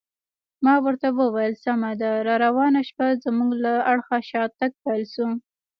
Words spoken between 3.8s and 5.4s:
اړخه شاتګ پیل شو.